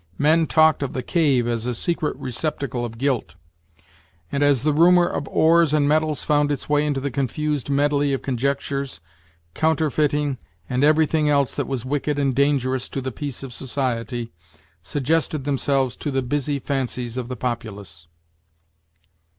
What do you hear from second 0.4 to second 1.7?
talked of the cave as